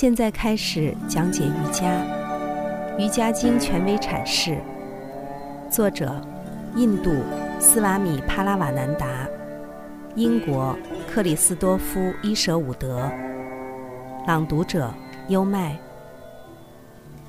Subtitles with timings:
[0.00, 2.02] 现在开始讲解瑜伽，
[2.98, 4.56] 《瑜伽经》权威阐释，
[5.68, 6.18] 作者：
[6.74, 7.12] 印度
[7.58, 9.28] 斯瓦米帕拉瓦南达，
[10.14, 10.74] 英国
[11.06, 13.12] 克里斯多夫伊舍伍德，
[14.26, 14.90] 朗读者：
[15.28, 15.76] 优麦。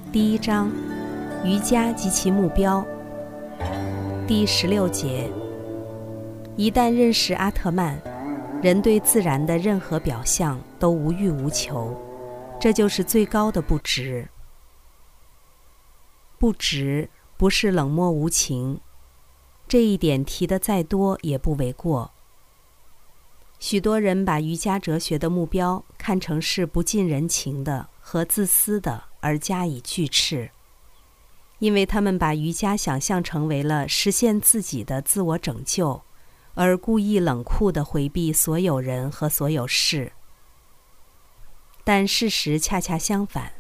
[0.10, 0.72] 第一章：
[1.44, 2.82] 瑜伽及其目标。
[4.26, 5.30] 第十六节：
[6.56, 8.00] 一旦认识阿特曼，
[8.62, 11.94] 人对自然的任何表象都无欲无求。
[12.62, 14.30] 这就是最高的不值。
[16.38, 18.80] 不值不是冷漠无情，
[19.68, 22.12] 这一点提的再多也不为过。
[23.58, 30.52] 许多人把瑜伽哲学的目标看成是不近人情的和自私的，而加以拒斥，
[31.58, 36.00] 因为他们把瑜伽想象成为了实现自己的自我拯救，
[36.54, 40.12] 而故意冷酷的回避所有人和所有事。
[41.84, 43.54] 但事实恰恰相反，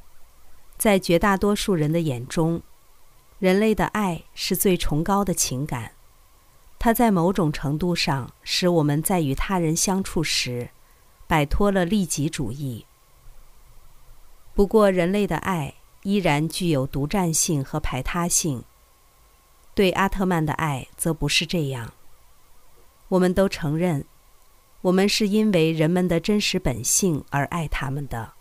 [0.77, 2.61] 在绝大多数人的眼中，
[3.39, 5.93] 人类的爱是最崇高的情感。
[6.77, 10.69] 它在某种程度上使我们在与他人相处时，
[11.27, 12.85] 摆脱了利己主义。
[14.53, 18.63] 不过，人类的爱依然具有独占性和排他性。
[19.73, 21.93] 对阿特曼的爱则不是这样。
[23.09, 24.05] 我们都承认。
[24.81, 28.33] 我们是因为人们的真实本性而爱他们的，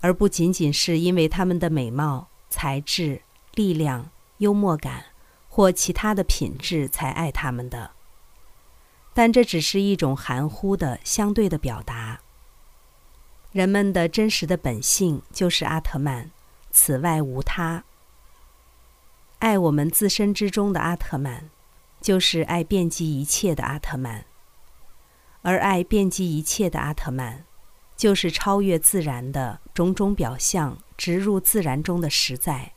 [0.00, 3.22] 而不仅仅是因为他们的美貌、才智、
[3.54, 5.06] 力量、幽默感
[5.48, 7.90] 或其他的品质才爱他们的。
[9.12, 12.20] 但这只是一种含糊的相对的表达。
[13.50, 16.30] 人们的真实的本性就是阿特曼，
[16.70, 17.84] 此外无他。
[19.40, 21.50] 爱我们自身之中的阿特曼，
[22.00, 24.24] 就是爱遍及一切的阿特曼。
[25.42, 27.44] 而爱遍及一切的阿特曼，
[27.96, 32.72] 就是超越自然的种种表象，植入自然中的实在。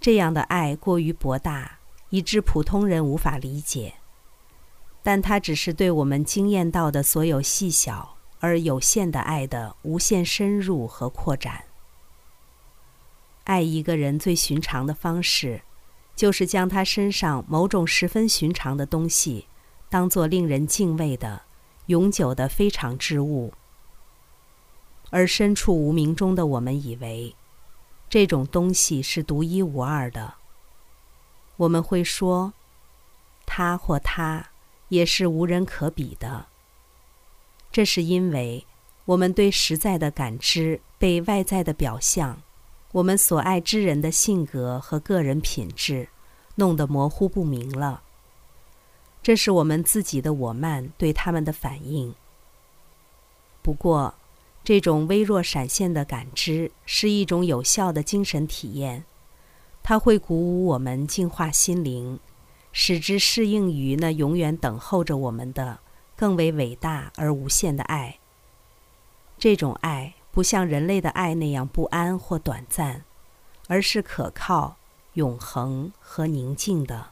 [0.00, 1.80] 这样的爱过于博大，
[2.10, 3.94] 以致普通人无法理解。
[5.02, 11.64] 但它只是对我们经验到的所有细小而有限的爱的无限深入和扩展。
[13.44, 15.62] 爱一个人最寻常的方式，
[16.14, 19.47] 就是将他身上某种十分寻常的东西。
[19.90, 21.42] 当做令人敬畏的、
[21.86, 23.52] 永久的非常之物，
[25.10, 27.34] 而身处无名中的我们以为，
[28.10, 30.34] 这种东西是独一无二的。
[31.56, 32.52] 我们会说，
[33.46, 34.50] 他或他
[34.88, 36.46] 也是无人可比的。
[37.72, 38.66] 这是因为
[39.06, 42.42] 我们对实在的感知被外在的表象、
[42.92, 46.08] 我们所爱之人的性格和个人品质
[46.56, 48.02] 弄得模糊不明了。
[49.22, 52.14] 这是我们自己的我慢对他们的反应。
[53.62, 54.14] 不过，
[54.64, 59.04] 这种微弱闪现的感知是一种有效的精神体验，
[59.82, 62.18] 它会鼓舞我们净化心灵，
[62.72, 65.80] 使之适应于那永远等候着我们的
[66.16, 68.18] 更为伟大而无限的爱。
[69.38, 73.04] 这种爱不像人类的爱那样不安或短暂，
[73.66, 74.76] 而是可靠、
[75.14, 77.10] 永恒和宁静的。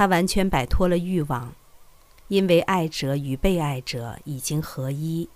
[0.00, 1.52] 他完全摆脱了欲望，
[2.28, 5.28] 因为爱者与被爱者已经合一。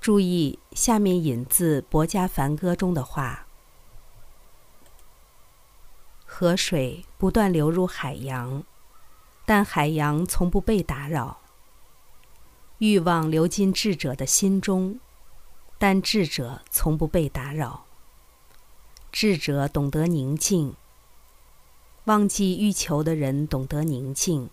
[0.00, 3.46] 注意下面引自《博家梵歌》中的话
[6.24, 8.64] ：“河水不断流入海洋，
[9.44, 11.40] 但海洋从不被打扰。
[12.78, 14.98] 欲望流进智者的心中，
[15.76, 17.84] 但智者从不被打扰。
[19.12, 20.74] 智者懂得宁静。”
[22.06, 24.48] 忘记欲求的人懂得宁静。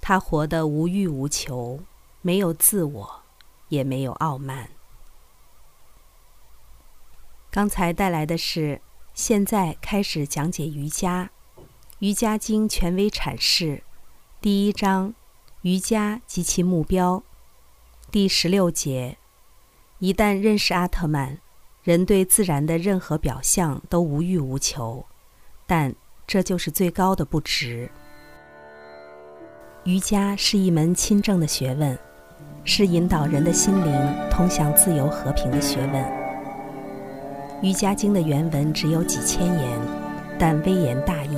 [0.00, 1.78] 他活得无欲无求，
[2.20, 3.22] 没有自我，
[3.68, 4.70] 也没有傲慢。
[7.48, 8.80] 刚才带来的是，
[9.14, 11.30] 现在开始讲解瑜伽，
[12.00, 13.84] 《瑜伽经》权威阐释，
[14.40, 15.14] 第一章，
[15.60, 17.22] 瑜伽及其目标，
[18.10, 19.16] 第十六节，
[20.00, 21.38] 一旦认识阿特曼，
[21.84, 25.06] 人对自然的任何表象都无欲无求，
[25.68, 25.94] 但。
[26.26, 27.90] 这就是最高的不值。
[29.84, 31.98] 瑜伽是一门亲政的学问，
[32.64, 36.02] 是引导人的心灵通向自由和平的学问。
[37.62, 39.78] 《瑜伽经》的原文只有几千言，
[40.38, 41.36] 但微言大义。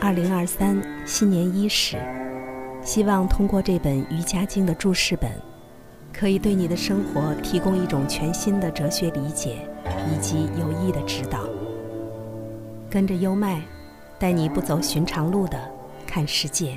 [0.00, 1.98] 二零二三新年伊始，
[2.82, 5.30] 希望通过这本《瑜伽经》的注释本，
[6.12, 9.68] 可以对你的生活提供一种全新的哲学理解
[10.08, 11.40] 以及有益的指导。
[12.90, 13.62] 跟着优麦，
[14.18, 15.56] 带你不走寻常路的
[16.04, 16.76] 看世界。